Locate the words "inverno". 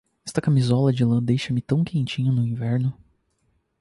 2.43-2.91